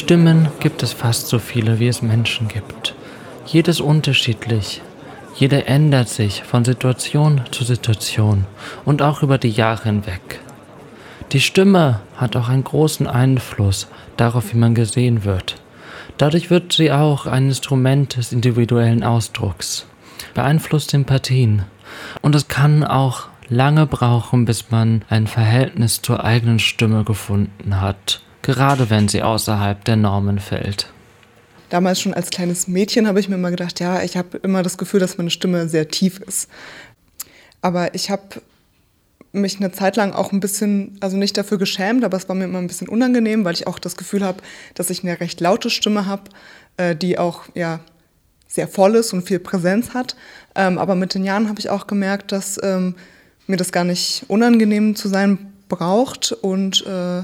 [0.00, 2.94] Stimmen gibt es fast so viele, wie es Menschen gibt.
[3.44, 4.80] Jedes unterschiedlich.
[5.36, 8.46] Jeder ändert sich von Situation zu Situation
[8.86, 10.40] und auch über die Jahre hinweg.
[11.32, 15.56] Die Stimme hat auch einen großen Einfluss darauf, wie man gesehen wird.
[16.16, 19.84] Dadurch wird sie auch ein Instrument des individuellen Ausdrucks,
[20.32, 21.66] beeinflusst Sympathien.
[22.22, 28.22] Und es kann auch lange brauchen, bis man ein Verhältnis zur eigenen Stimme gefunden hat,
[28.42, 30.92] gerade wenn sie außerhalb der Normen fällt.
[31.68, 34.76] Damals schon als kleines Mädchen habe ich mir immer gedacht, ja, ich habe immer das
[34.76, 36.48] Gefühl, dass meine Stimme sehr tief ist.
[37.62, 38.42] Aber ich habe
[39.32, 42.44] mich eine Zeit lang auch ein bisschen, also nicht dafür geschämt, aber es war mir
[42.44, 44.42] immer ein bisschen unangenehm, weil ich auch das Gefühl habe,
[44.74, 46.24] dass ich eine recht laute Stimme habe,
[46.76, 47.80] äh, die auch ja
[48.48, 50.16] sehr voll ist und viel Präsenz hat.
[50.56, 52.96] Ähm, aber mit den Jahren habe ich auch gemerkt, dass ähm,
[53.46, 57.22] mir das gar nicht unangenehm zu sein braucht und äh,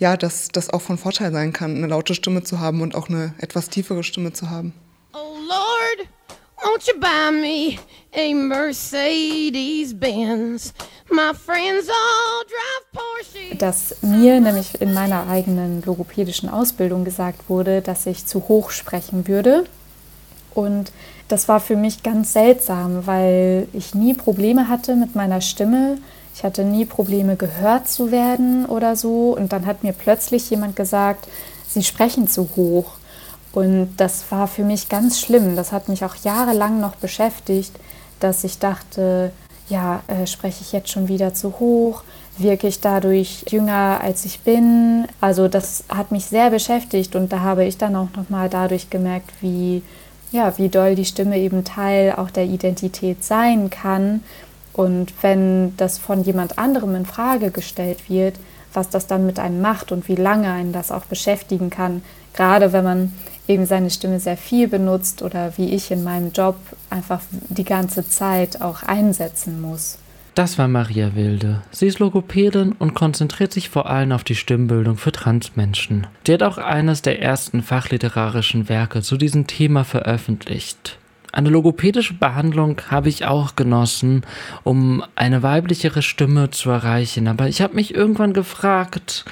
[0.00, 3.08] ja, dass das auch von Vorteil sein kann, eine laute Stimme zu haben und auch
[3.08, 4.72] eine etwas tiefere Stimme zu haben.
[5.12, 6.08] Oh Lord,
[6.56, 7.78] won't you buy me
[8.12, 10.72] a Mercedes Benz?
[13.58, 19.28] Dass mir nämlich in meiner eigenen logopädischen Ausbildung gesagt wurde, dass ich zu hoch sprechen
[19.28, 19.66] würde.
[20.54, 20.92] Und
[21.28, 25.98] das war für mich ganz seltsam, weil ich nie Probleme hatte mit meiner Stimme.
[26.34, 29.36] Ich hatte nie Probleme gehört zu werden oder so.
[29.36, 31.28] Und dann hat mir plötzlich jemand gesagt,
[31.68, 32.92] Sie sprechen zu hoch.
[33.52, 35.56] Und das war für mich ganz schlimm.
[35.56, 37.72] Das hat mich auch jahrelang noch beschäftigt,
[38.20, 39.32] dass ich dachte,
[39.68, 42.02] ja, äh, spreche ich jetzt schon wieder zu hoch?
[42.38, 45.06] Wirke ich dadurch jünger, als ich bin?
[45.20, 49.30] Also das hat mich sehr beschäftigt und da habe ich dann auch nochmal dadurch gemerkt,
[49.40, 49.82] wie,
[50.32, 54.22] ja, wie doll die Stimme eben Teil auch der Identität sein kann.
[54.80, 58.36] Und wenn das von jemand anderem in Frage gestellt wird,
[58.72, 62.00] was das dann mit einem macht und wie lange einen das auch beschäftigen kann,
[62.32, 63.12] gerade wenn man
[63.46, 66.56] eben seine Stimme sehr viel benutzt oder wie ich in meinem Job
[66.88, 67.20] einfach
[67.50, 69.98] die ganze Zeit auch einsetzen muss.
[70.34, 71.60] Das war Maria Wilde.
[71.72, 76.06] Sie ist Logopädin und konzentriert sich vor allem auf die Stimmbildung für Transmenschen.
[76.26, 80.99] Sie hat auch eines der ersten fachliterarischen Werke zu diesem Thema veröffentlicht.
[81.32, 84.22] Eine logopädische Behandlung habe ich auch genossen,
[84.64, 87.28] um eine weiblichere Stimme zu erreichen.
[87.28, 89.24] Aber ich habe mich irgendwann gefragt,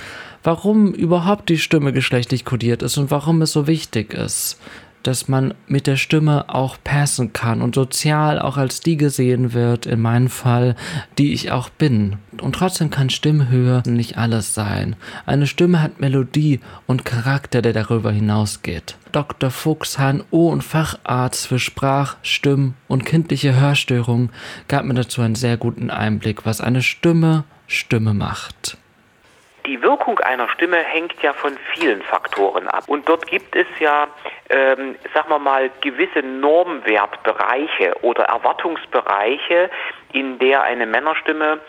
[0.43, 4.59] warum überhaupt die Stimme geschlechtlich kodiert ist und warum es so wichtig ist,
[5.03, 9.87] dass man mit der Stimme auch passen kann und sozial auch als die gesehen wird,
[9.87, 10.77] in meinem Fall,
[11.19, 12.17] die ich auch bin.
[12.41, 14.97] Und trotzdem kann Stimmhöhe nicht alles sein.
[15.27, 18.97] Eine Stimme hat Melodie und Charakter, der darüber hinausgeht.
[19.13, 19.51] Dr.
[19.51, 24.31] Fuchs, HNO und Facharzt für Sprach-, Stimm- und kindliche Hörstörungen
[24.69, 28.78] gab mir dazu einen sehr guten Einblick, was eine Stimme Stimme macht.
[29.69, 32.85] Die Wirkung einer Stimme hängt ja von vielen Faktoren ab.
[32.87, 34.09] Und dort gibt es ja,
[34.49, 39.69] ähm, sagen wir mal, gewisse Normwertbereiche oder Erwartungsbereiche,
[40.15, 41.61] in der eine Männerstimme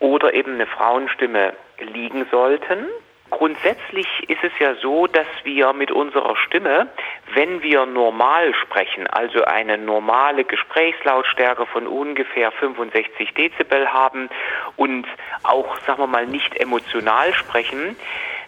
[0.00, 2.84] oder eben eine Frauenstimme liegen sollten.
[3.30, 6.88] Grundsätzlich ist es ja so, dass wir mit unserer Stimme,
[7.34, 14.28] wenn wir normal sprechen, also eine normale Gesprächslautstärke von ungefähr 65 Dezibel haben
[14.76, 15.06] und
[15.44, 17.96] auch, sagen wir mal, nicht emotional sprechen,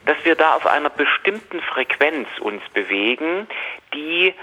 [0.04, 3.46] dass wir da auf einer bestimmten Frequenz uns bewegen,
[3.94, 4.34] die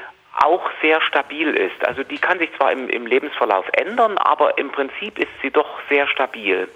[0.41, 1.85] auch sehr stabil ist.
[1.85, 5.79] Also die kann sich zwar im, im, Lebensverlauf ändern, aber im Prinzip ist sie doch
[5.89, 6.69] sehr stabil.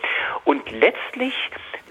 [0.45, 1.33] Und letztlich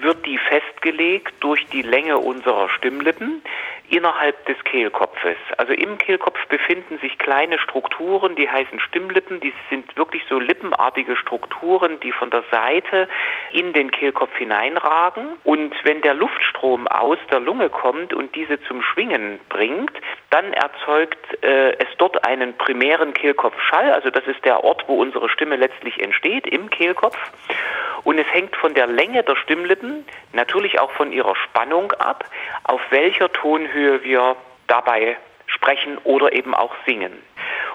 [0.00, 3.42] wird die festgelegt durch die Länge unserer Stimmlippen
[3.88, 5.36] innerhalb des Kehlkopfes.
[5.58, 9.40] Also im Kehlkopf befinden sich kleine Strukturen, die heißen Stimmlippen.
[9.40, 13.08] Die sind wirklich so lippenartige Strukturen, die von der Seite
[13.52, 15.26] in den Kehlkopf hineinragen.
[15.44, 19.92] Und wenn der Luftstrom aus der Lunge kommt und diese zum Schwingen bringt,
[20.30, 23.92] dann erzeugt äh, es dort einen primären Kehlkopfschall.
[23.92, 27.18] Also das ist der Ort, wo unsere Stimme letztlich entsteht, im Kehlkopf.
[28.04, 32.24] Und es hängt von der Länge der Stimmlippen, natürlich auch von ihrer Spannung ab,
[32.64, 34.36] auf welcher Tonhöhe wir
[34.66, 35.16] dabei
[35.46, 37.12] sprechen oder eben auch singen.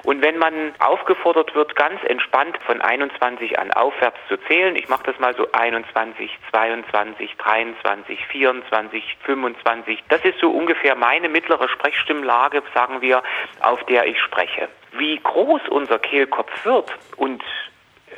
[0.03, 5.03] Und wenn man aufgefordert wird, ganz entspannt von 21 an aufwärts zu zählen, ich mache
[5.03, 12.63] das mal so 21, 22, 23, 24, 25, das ist so ungefähr meine mittlere Sprechstimmlage,
[12.73, 13.21] sagen wir,
[13.61, 14.69] auf der ich spreche.
[14.93, 17.43] Wie groß unser Kehlkopf wird und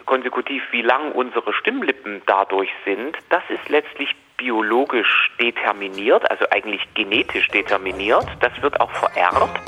[0.05, 7.47] konsekutiv, wie lang unsere Stimmlippen dadurch sind, das ist letztlich biologisch determiniert, also eigentlich genetisch
[7.49, 8.25] determiniert.
[8.39, 9.59] Das wird auch vererbt.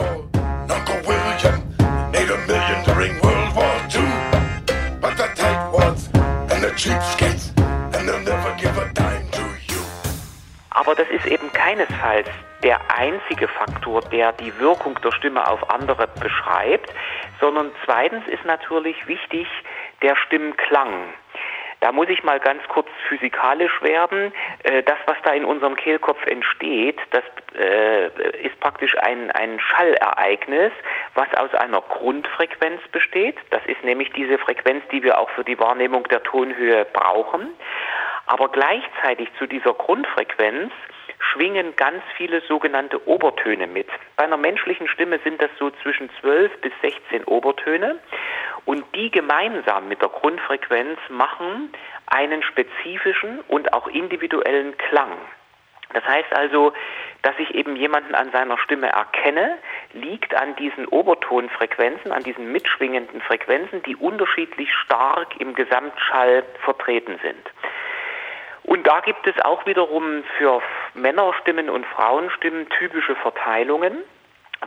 [10.70, 12.28] Aber das ist eben keinesfalls
[12.64, 16.94] der einzige Faktor, der die Wirkung der Stimme auf andere beschreibt,
[17.40, 19.48] sondern zweitens ist natürlich wichtig
[20.02, 21.14] der Stimmklang.
[21.82, 24.32] Da muss ich mal ganz kurz physikalisch werden.
[24.64, 27.24] Äh, das, was da in unserem Kehlkopf entsteht, das
[27.58, 28.06] äh,
[28.46, 30.72] ist praktisch ein, ein Schallereignis,
[31.16, 33.36] was aus einer Grundfrequenz besteht.
[33.50, 37.50] Das ist nämlich diese Frequenz, die wir auch für die Wahrnehmung der Tonhöhe brauchen.
[38.28, 40.72] Aber gleichzeitig zu dieser Grundfrequenz
[41.18, 43.88] schwingen ganz viele sogenannte Obertöne mit.
[44.16, 48.00] Bei einer menschlichen Stimme sind das so zwischen 12 bis 16 Obertöne
[48.66, 51.72] und die gemeinsam mit der Grundfrequenz machen
[52.08, 55.12] einen spezifischen und auch individuellen Klang.
[55.94, 56.74] Das heißt also,
[57.22, 59.58] dass ich eben jemanden an seiner Stimme erkenne,
[59.94, 67.52] liegt an diesen Obertonfrequenzen, an diesen mitschwingenden Frequenzen, die unterschiedlich stark im Gesamtschall vertreten sind.
[68.64, 70.62] Und da gibt es auch wiederum für
[70.94, 73.98] Männerstimmen und Frauenstimmen typische Verteilungen,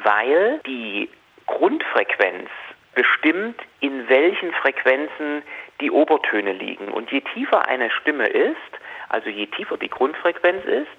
[0.02, 1.08] weil die
[1.46, 2.50] Grundfrequenz
[2.94, 5.42] bestimmt, in welchen Frequenzen
[5.80, 6.88] die Obertöne liegen.
[6.88, 8.56] Und je tiefer eine Stimme ist,
[9.08, 10.90] also je tiefer die Grundfrequenz ist,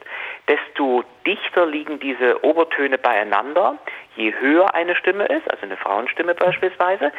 [0.48, 3.78] desto dichter liegen diese Obertöne beieinander.
[4.16, 7.12] Je höher eine Stimme ist, also eine Frauenstimme beispielsweise,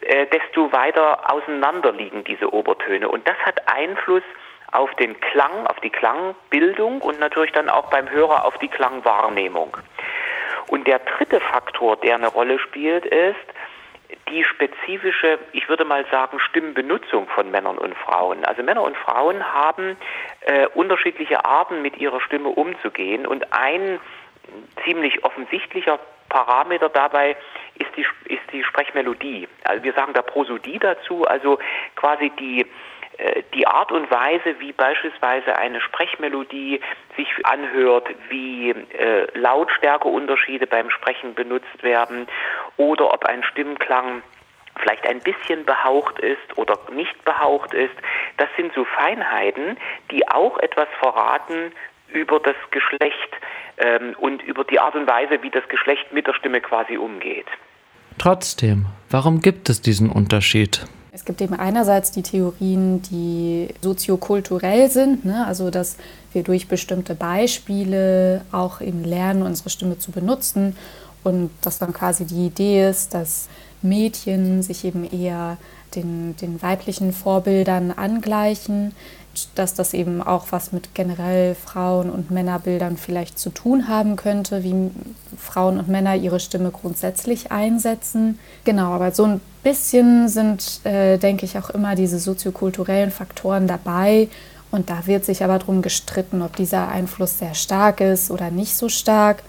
[0.00, 3.08] äh, desto weiter auseinander liegen diese Obertöne.
[3.08, 4.24] Und das hat Einfluss
[4.72, 9.76] auf den Klang, auf die Klangbildung und natürlich dann auch beim Hörer auf die Klangwahrnehmung.
[10.68, 13.36] Und der dritte Faktor, der eine Rolle spielt, ist
[14.28, 18.44] die spezifische, ich würde mal sagen, Stimmbenutzung von Männern und Frauen.
[18.44, 19.96] Also Männer und Frauen haben
[20.42, 23.26] äh, unterschiedliche Arten, mit ihrer Stimme umzugehen.
[23.26, 24.00] Und ein
[24.84, 25.98] ziemlich offensichtlicher
[26.28, 27.36] Parameter dabei
[27.74, 29.48] ist die, ist die Sprechmelodie.
[29.64, 31.58] Also wir sagen da Prosodie dazu, also
[31.94, 32.66] quasi die
[33.18, 36.80] äh, die Art und Weise, wie beispielsweise eine Sprechmelodie
[37.16, 42.26] sich anhört, wie äh, Lautstärkeunterschiede beim Sprechen benutzt werden
[42.76, 44.22] oder ob ein Stimmklang
[44.80, 47.94] vielleicht ein bisschen behaucht ist oder nicht behaucht ist,
[48.38, 49.76] das sind so Feinheiten,
[50.10, 51.72] die auch etwas verraten
[52.12, 53.30] über das Geschlecht
[53.78, 57.46] ähm, und über die Art und Weise, wie das Geschlecht mit der Stimme quasi umgeht.
[58.18, 60.84] Trotzdem, warum gibt es diesen Unterschied?
[61.14, 65.44] Es gibt eben einerseits die Theorien, die soziokulturell sind, ne?
[65.46, 65.98] also dass
[66.32, 70.76] wir durch bestimmte Beispiele auch eben lernen, unsere Stimme zu benutzen
[71.24, 73.48] und dass dann quasi die Idee ist, dass
[73.82, 75.56] Mädchen sich eben eher
[75.94, 78.94] den, den weiblichen Vorbildern angleichen,
[79.54, 84.62] dass das eben auch was mit generell Frauen- und Männerbildern vielleicht zu tun haben könnte,
[84.62, 84.90] wie
[85.38, 88.38] Frauen und Männer ihre Stimme grundsätzlich einsetzen.
[88.64, 94.28] Genau, aber so ein bisschen sind, äh, denke ich, auch immer diese soziokulturellen Faktoren dabei.
[94.70, 98.76] Und da wird sich aber darum gestritten, ob dieser Einfluss sehr stark ist oder nicht
[98.76, 99.42] so stark.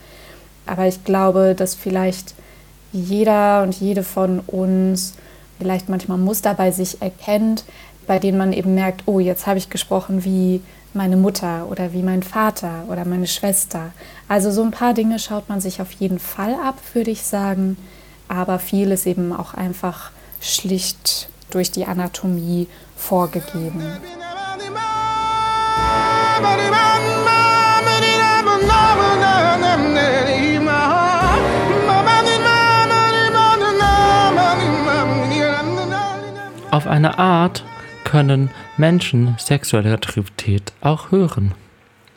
[0.66, 2.34] Aber ich glaube, dass vielleicht
[2.92, 5.14] jeder und jede von uns
[5.60, 7.64] vielleicht manchmal Muster bei sich erkennt,
[8.08, 10.62] bei denen man eben merkt, oh, jetzt habe ich gesprochen wie
[10.94, 13.92] meine Mutter oder wie mein Vater oder meine Schwester.
[14.28, 17.78] Also so ein paar Dinge schaut man sich auf jeden Fall ab, würde ich sagen,
[18.28, 23.82] aber viel ist eben auch einfach schlicht durch die Anatomie vorgegeben.
[36.74, 37.64] Auf eine Art
[38.04, 41.54] können Menschen sexuelle Attraktivität auch hören.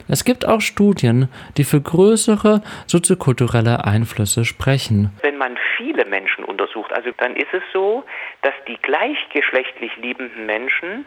[0.09, 5.11] Es gibt auch Studien, die für größere soziokulturelle Einflüsse sprechen.
[5.21, 8.03] Wenn man viele Menschen untersucht, also dann ist es so,
[8.41, 11.07] dass die gleichgeschlechtlich liebenden Menschen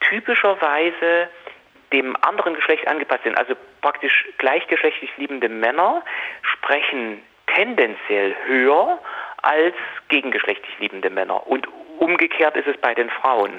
[0.00, 1.28] typischerweise
[1.92, 3.38] dem anderen Geschlecht angepasst sind.
[3.38, 6.02] Also praktisch gleichgeschlechtlich liebende Männer
[6.42, 8.98] sprechen tendenziell höher
[9.42, 9.76] als
[10.08, 11.46] gegengeschlechtlich liebende Männer.
[11.46, 13.52] Und umgekehrt ist es bei den Frauen.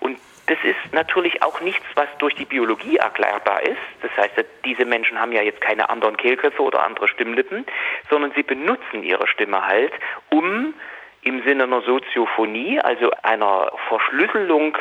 [0.00, 3.78] Und das ist natürlich auch nichts, was durch die Biologie erklärbar ist.
[4.02, 7.64] Das heißt, diese Menschen haben ja jetzt keine anderen Kehlköpfe oder andere Stimmlippen,
[8.08, 9.92] sondern sie benutzen ihre Stimme halt,
[10.30, 10.74] um
[11.22, 14.76] im Sinne einer Soziophonie, also einer Verschlüsselung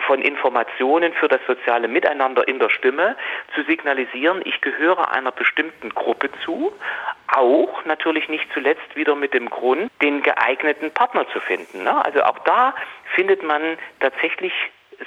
[0.00, 3.16] von Informationen für das soziale Miteinander in der Stimme
[3.54, 6.72] zu signalisieren, ich gehöre einer bestimmten Gruppe zu,
[7.28, 11.84] auch natürlich nicht zuletzt wieder mit dem Grund, den geeigneten Partner zu finden.
[11.84, 12.04] Ne?
[12.04, 12.74] Also auch da
[13.14, 14.52] findet man tatsächlich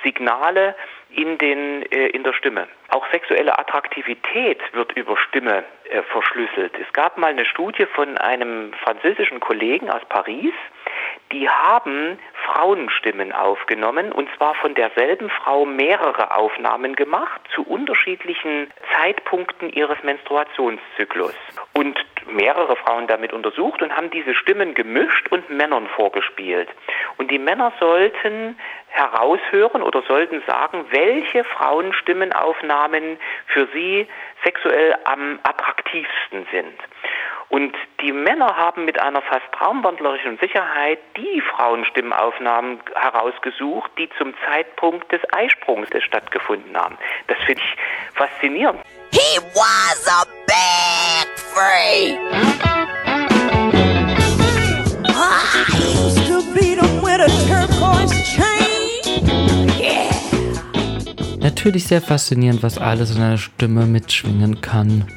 [0.03, 0.75] Signale
[1.09, 2.67] in, den, äh, in der Stimme.
[2.89, 6.73] Auch sexuelle Attraktivität wird über Stimme äh, verschlüsselt.
[6.79, 10.53] Es gab mal eine Studie von einem französischen Kollegen aus Paris,
[11.31, 19.69] die haben Frauenstimmen aufgenommen und zwar von derselben Frau mehrere Aufnahmen gemacht zu unterschiedlichen Zeitpunkten
[19.69, 21.35] ihres Menstruationszyklus
[21.73, 21.99] und
[22.31, 26.69] mehrere Frauen damit untersucht und haben diese Stimmen gemischt und Männern vorgespielt.
[27.17, 34.07] Und die Männer sollten heraushören oder sollten sagen, welche Frauenstimmenaufnahmen für sie
[34.43, 36.79] sexuell am attraktivsten sind.
[37.49, 45.09] Und die Männer haben mit einer fast traumwandlerischen Sicherheit die Frauenstimmenaufnahmen herausgesucht, die zum Zeitpunkt
[45.11, 46.97] des Eisprungs stattgefunden haben.
[47.27, 48.81] Das finde ich faszinierend.
[49.11, 52.19] He was a big freak!
[55.09, 59.25] I used to beat him with a turquoise chain.
[59.79, 60.11] Yeah.
[61.39, 65.07] Natürlich sehr faszinierend, was alles in einer Stimme mitschwingen kann.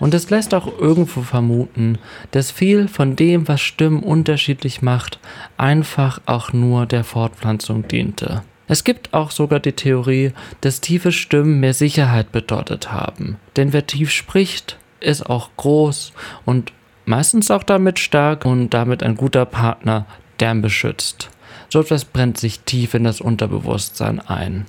[0.00, 1.98] Und es lässt auch irgendwo vermuten,
[2.30, 5.18] dass viel von dem, was Stimmen unterschiedlich macht,
[5.56, 8.42] einfach auch nur der Fortpflanzung diente.
[8.68, 13.38] Es gibt auch sogar die Theorie, dass tiefe Stimmen mehr Sicherheit bedeutet haben.
[13.56, 16.12] Denn wer tief spricht, ist auch groß
[16.44, 16.72] und
[17.06, 20.06] meistens auch damit stark und damit ein guter Partner,
[20.38, 21.30] der ihn beschützt.
[21.70, 24.66] So etwas brennt sich tief in das Unterbewusstsein ein.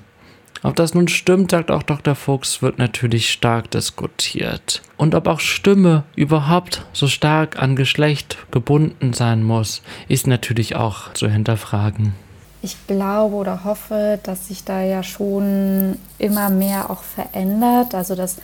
[0.62, 2.16] Ob das nun stimmt, sagt auch Dr.
[2.16, 4.82] Fuchs, wird natürlich stark diskutiert.
[4.98, 11.14] Und ob auch Stimme überhaupt so stark an Geschlecht gebunden sein muss, ist natürlich auch
[11.14, 12.14] zu hinterfragen.
[12.62, 18.38] Ich glaube oder hoffe, dass sich da ja schon immer mehr auch verändert, also dass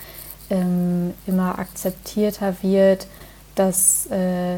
[0.49, 3.07] ähm, immer akzeptierter wird,
[3.55, 4.57] dass, äh,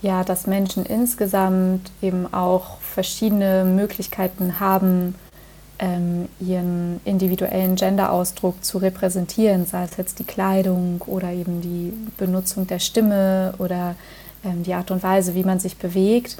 [0.00, 5.16] ja, dass Menschen insgesamt eben auch verschiedene Möglichkeiten haben,
[5.78, 12.66] ähm, ihren individuellen Genderausdruck zu repräsentieren, sei es jetzt die Kleidung oder eben die Benutzung
[12.66, 13.94] der Stimme oder
[14.44, 16.36] ähm, die Art und Weise, wie man sich bewegt.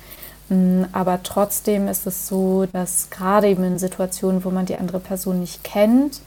[0.49, 5.01] Mm, aber trotzdem ist es so, dass gerade eben in Situationen, wo man die andere
[5.01, 6.21] Person nicht kennt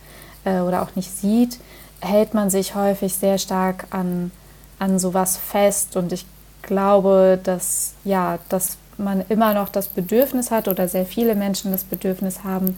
[0.44, 1.58] äh, oder auch nicht sieht,
[2.00, 4.30] hält man sich häufig sehr stark an,
[4.78, 5.96] an sowas fest.
[5.96, 6.26] Und ich
[6.62, 11.84] glaube, dass, ja, dass man immer noch das Bedürfnis hat oder sehr viele Menschen das
[11.84, 12.76] Bedürfnis haben,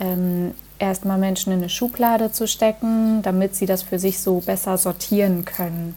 [0.00, 4.78] ähm, erstmal Menschen in eine Schublade zu stecken, damit sie das für sich so besser
[4.78, 5.94] sortieren können.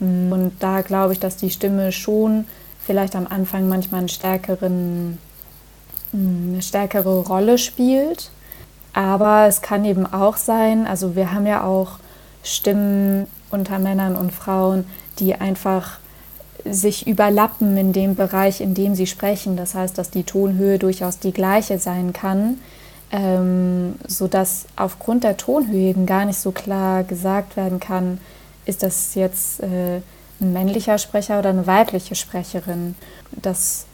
[0.00, 2.46] Mm, und da glaube ich, dass die Stimme schon
[2.84, 5.18] vielleicht am Anfang manchmal einen stärkeren,
[6.12, 8.30] mm, eine stärkere Rolle spielt.
[8.92, 11.98] Aber es kann eben auch sein, also wir haben ja auch
[12.42, 14.86] Stimmen unter Männern und Frauen,
[15.18, 15.98] die einfach
[16.64, 19.56] sich überlappen in dem Bereich, in dem sie sprechen.
[19.56, 22.58] Das heißt, dass die Tonhöhe durchaus die gleiche sein kann
[23.10, 28.20] ähm, sodass aufgrund der Tonhöhe eben gar nicht so klar gesagt werden kann,
[28.66, 30.00] ist das jetzt äh,
[30.40, 32.94] ein männlicher Sprecher oder eine weibliche Sprecherin.
[33.32, 33.86] Das,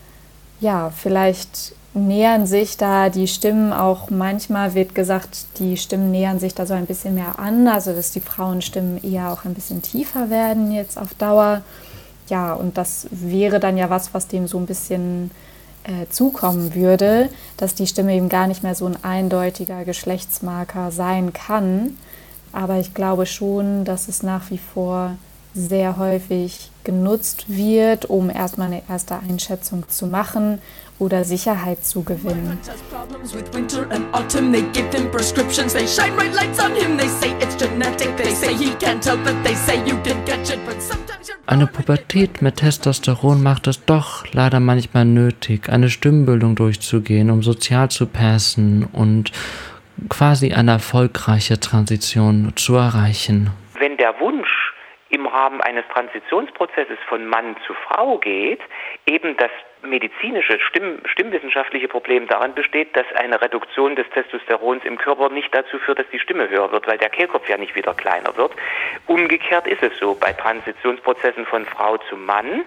[0.61, 6.55] ja, vielleicht nähern sich da die Stimmen auch, manchmal wird gesagt, die Stimmen nähern sich
[6.55, 10.29] da so ein bisschen mehr an, also dass die Frauenstimmen eher auch ein bisschen tiefer
[10.29, 11.63] werden jetzt auf Dauer.
[12.29, 15.31] Ja, und das wäre dann ja was, was dem so ein bisschen
[15.85, 21.33] äh, zukommen würde, dass die Stimme eben gar nicht mehr so ein eindeutiger Geschlechtsmarker sein
[21.33, 21.97] kann.
[22.53, 25.17] Aber ich glaube schon, dass es nach wie vor
[25.55, 30.59] sehr häufig genutzt wird, um erstmal eine erste Einschätzung zu machen
[30.99, 32.59] oder Sicherheit zu gewinnen.
[41.47, 47.91] Eine Pubertät mit Testosteron macht es doch leider manchmal nötig, eine Stimmbildung durchzugehen, um sozial
[47.91, 49.33] zu passen und
[50.09, 53.51] quasi eine erfolgreiche Transition zu erreichen.
[53.79, 54.73] Wenn der Wunsch
[55.11, 58.61] im Rahmen eines Transitionsprozesses von Mann zu Frau geht,
[59.07, 59.51] eben das
[59.85, 65.79] medizinische, Stimm, stimmwissenschaftliche Problem darin besteht, dass eine Reduktion des Testosterons im Körper nicht dazu
[65.79, 68.53] führt, dass die Stimme höher wird, weil der Kehlkopf ja nicht wieder kleiner wird.
[69.07, 72.65] Umgekehrt ist es so, bei Transitionsprozessen von Frau zu Mann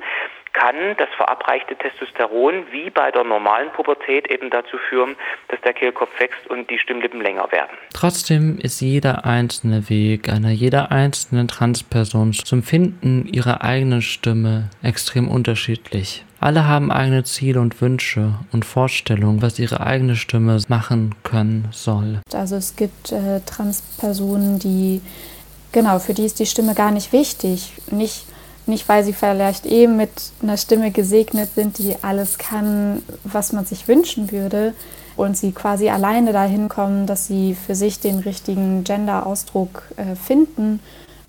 [0.58, 5.16] kann das verabreichte Testosteron wie bei der normalen Pubertät eben dazu führen,
[5.50, 7.78] dass der Kehlkopf wächst und die Stimmlippen länger werden.
[7.94, 15.30] Trotzdem ist jeder einzelne Weg einer jeder einzelnen Transperson zum Finden ihrer eigenen Stimme extrem
[15.30, 16.26] unterschiedlich.
[16.40, 22.20] Alle haben eigene Ziele und Wünsche und Vorstellungen, was ihre eigene Stimme machen können soll.
[22.34, 25.02] Also es gibt äh, Transpersonen, die
[25.72, 27.74] genau, für die ist die Stimme gar nicht wichtig.
[27.92, 28.26] Nicht
[28.68, 33.66] nicht, weil sie vielleicht eben mit einer Stimme gesegnet sind, die alles kann, was man
[33.66, 34.74] sich wünschen würde.
[35.16, 40.80] Und sie quasi alleine dahin kommen, dass sie für sich den richtigen Gender-Ausdruck äh, finden,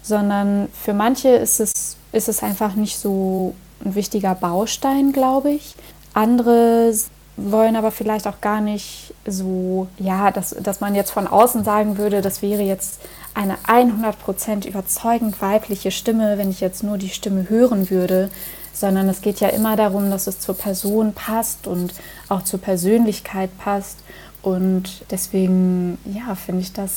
[0.02, 3.54] sondern für manche ist es, ist es einfach nicht so
[3.85, 5.75] ein wichtiger Baustein, glaube ich.
[6.12, 6.92] Andere
[7.38, 11.97] wollen aber vielleicht auch gar nicht so, ja, dass, dass man jetzt von außen sagen
[11.97, 13.00] würde, das wäre jetzt
[13.38, 18.30] eine 100% überzeugend weibliche Stimme, wenn ich jetzt nur die Stimme hören würde,
[18.73, 21.95] sondern es geht ja immer darum, dass es zur Person passt und
[22.28, 23.99] auch zur Persönlichkeit passt.
[24.42, 26.90] Und deswegen, ja, finde ich, dass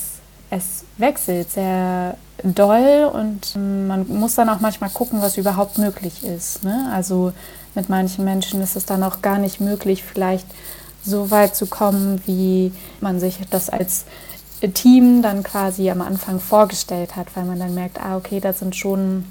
[0.50, 6.64] es wechselt sehr doll und man muss dann auch manchmal gucken, was überhaupt möglich ist.
[6.64, 6.90] Ne?
[6.92, 7.34] Also
[7.76, 10.48] mit manchen Menschen ist es dann auch gar nicht möglich, vielleicht
[11.04, 14.06] so weit zu kommen, wie man sich das als
[14.70, 18.76] Team dann quasi am Anfang vorgestellt hat, weil man dann merkt, ah, okay, da sind
[18.76, 19.26] schon,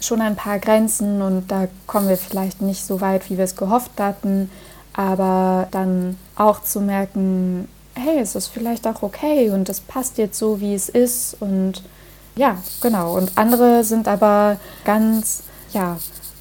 [0.00, 3.56] schon ein paar Grenzen und da kommen wir vielleicht nicht so weit, wie wir es
[3.56, 4.50] gehofft hatten,
[4.92, 10.38] aber dann auch zu merken, hey, es ist vielleicht auch okay und es passt jetzt
[10.38, 11.82] so, wie es ist und
[12.36, 13.16] ja, genau.
[13.16, 15.98] Und andere sind aber ganz, ja,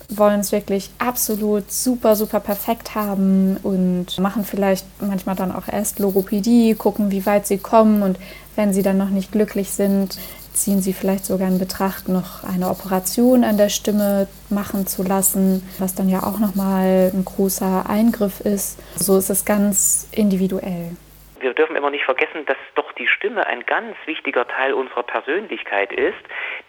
[0.09, 5.99] wollen es wirklich absolut super, super perfekt haben und machen vielleicht manchmal dann auch erst
[5.99, 8.17] Logopädie, gucken, wie weit sie kommen und
[8.55, 10.17] wenn sie dann noch nicht glücklich sind,
[10.53, 15.67] ziehen sie vielleicht sogar in Betracht, noch eine Operation an der Stimme machen zu lassen,
[15.77, 18.79] was dann ja auch nochmal ein großer Eingriff ist.
[18.95, 20.91] So ist es ganz individuell.
[21.39, 25.93] Wir dürfen immer nicht vergessen, dass doch die Stimme ein ganz wichtiger Teil unserer Persönlichkeit
[25.93, 26.17] ist,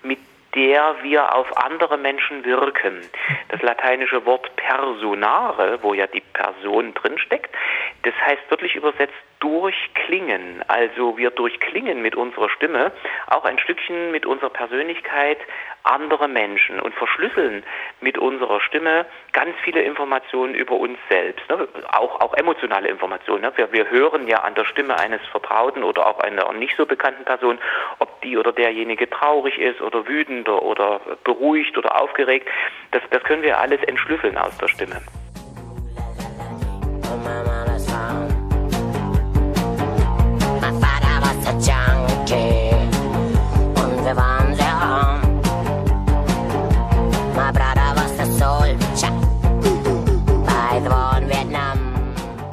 [0.03, 0.19] mit
[0.55, 3.01] der wir auf andere Menschen wirken.
[3.49, 7.55] Das lateinische Wort personare, wo ja die Person drinsteckt,
[8.03, 10.63] das heißt wirklich übersetzt durchklingen.
[10.69, 12.93] Also wir durchklingen mit unserer Stimme
[13.27, 15.39] auch ein Stückchen mit unserer Persönlichkeit
[15.83, 17.65] andere Menschen und verschlüsseln
[18.01, 21.67] mit unserer Stimme ganz viele Informationen über uns selbst, ne?
[21.91, 23.43] auch, auch emotionale Informationen.
[23.43, 23.53] Ne?
[23.57, 27.25] Wir, wir hören ja an der Stimme eines Vertrauten oder auch einer nicht so bekannten
[27.25, 27.59] Person,
[27.99, 32.49] ob die oder derjenige traurig ist oder wütend oder beruhigt oder aufgeregt.
[32.91, 35.01] Das, das können wir alles entschlüsseln aus der Stimme.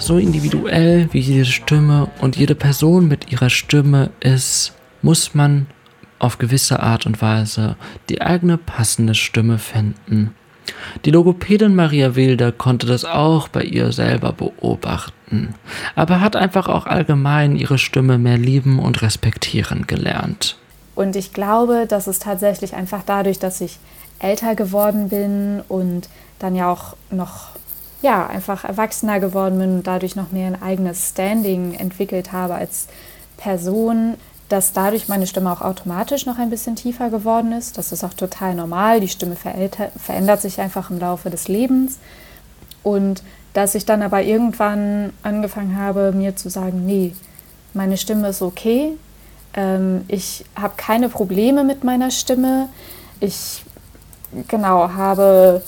[0.07, 5.67] So individuell wie jede Stimme und jede Person mit ihrer Stimme ist, muss man
[6.17, 7.75] auf gewisse Art und Weise
[8.07, 10.33] die eigene passende Stimme finden.
[11.03, 15.55] Die Logopädin Maria Wilder konnte das auch bei ihr selber beobachten,
[15.93, 20.57] aber hat einfach auch allgemein ihre Stimme mehr lieben und respektieren gelernt.
[20.95, 23.77] Und ich glaube, dass es tatsächlich einfach dadurch, dass ich
[24.19, 26.07] älter geworden bin und
[26.39, 27.57] dann ja auch noch
[28.07, 32.87] ja, einfach erwachsener geworden bin und dadurch noch mehr ein eigenes Standing entwickelt habe als
[33.35, 34.15] Person,
[34.47, 37.77] dass dadurch meine Stimme auch automatisch noch ein bisschen tiefer geworden ist.
[37.77, 39.01] Das ist auch total normal.
[39.01, 41.99] Die Stimme verändert sich einfach im Laufe des Lebens.
[42.81, 47.13] Und dass ich dann aber irgendwann angefangen habe, mir zu sagen, nee,
[47.73, 48.91] meine Stimme ist okay.
[49.53, 52.69] Ähm, ich habe keine Probleme mit meiner Stimme.
[53.19, 53.65] Ich
[54.47, 55.61] genau habe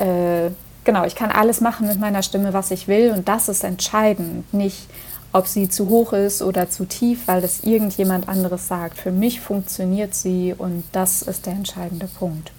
[0.00, 0.50] äh,
[0.84, 4.52] genau, ich kann alles machen mit meiner Stimme, was ich will und das ist entscheidend.
[4.52, 4.86] Nicht,
[5.32, 8.98] ob sie zu hoch ist oder zu tief, weil das irgendjemand anderes sagt.
[8.98, 12.52] Für mich funktioniert sie und das ist der entscheidende Punkt.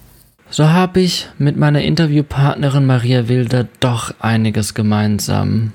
[0.50, 5.72] So habe ich mit meiner Interviewpartnerin Maria Wilder doch einiges gemeinsam.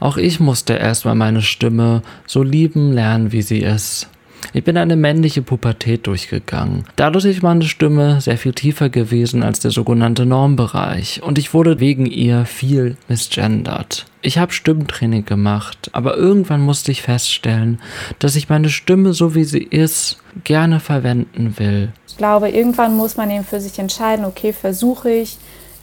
[0.00, 4.08] Auch ich musste erstmal meine Stimme so lieben lernen, wie sie ist.
[4.52, 6.84] Ich bin eine männliche Pubertät durchgegangen.
[6.96, 11.80] Dadurch ist meine Stimme sehr viel tiefer gewesen als der sogenannte Normbereich und ich wurde
[11.80, 14.06] wegen ihr viel misgendert.
[14.22, 17.80] Ich habe Stimmtraining gemacht, aber irgendwann musste ich feststellen,
[18.18, 21.92] dass ich meine Stimme so wie sie ist gerne verwenden will.
[22.08, 25.38] Ich glaube, irgendwann muss man eben für sich entscheiden, okay, versuche ich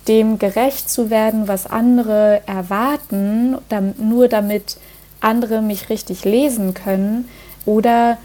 [0.08, 3.58] dem gerecht zu werden, was andere erwarten,
[3.98, 4.78] nur damit
[5.20, 7.26] andere mich richtig lesen können,
[7.66, 8.18] oder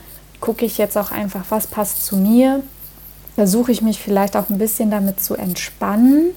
[0.46, 2.62] gucke ich jetzt auch einfach, was passt zu mir.
[3.35, 6.30] Versuche ich mich vielleicht auch ein bisschen damit zu entspannen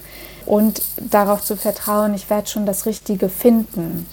[0.46, 4.06] und darauf zu vertrauen, ich werde schon das Richtige finden.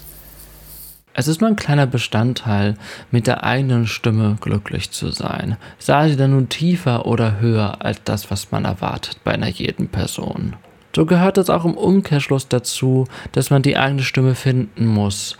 [1.14, 2.76] Es ist nur ein kleiner Bestandteil,
[3.10, 5.56] mit der eigenen Stimme glücklich zu sein.
[5.80, 9.88] Sei sie dann nun tiefer oder höher als das, was man erwartet bei einer jeden
[9.88, 10.54] Person.
[10.94, 15.36] So gehört es auch im Umkehrschluss dazu, dass man die eigene Stimme finden muss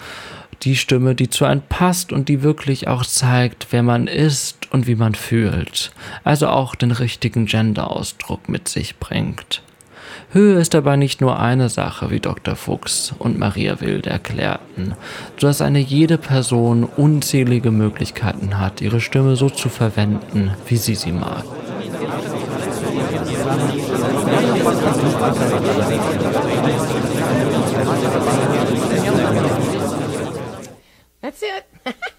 [0.62, 4.86] die Stimme, die zu einem passt und die wirklich auch zeigt, wer man ist und
[4.86, 5.92] wie man fühlt.
[6.24, 9.62] Also auch den richtigen Gender-Ausdruck mit sich bringt.
[10.30, 12.54] Höhe ist dabei nicht nur eine Sache, wie Dr.
[12.54, 14.94] Fuchs und Maria Wild erklärten,
[15.38, 20.96] so dass eine jede Person unzählige Möglichkeiten hat, ihre Stimme so zu verwenden, wie sie
[20.96, 21.44] sie mag.
[31.40, 31.96] that's it.